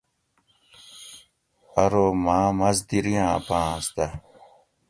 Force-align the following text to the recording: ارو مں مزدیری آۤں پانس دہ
ارو 1.83 2.05
مں 2.23 2.47
مزدیری 2.59 3.15
آۤں 3.27 3.39
پانس 3.47 3.85
دہ 3.95 4.05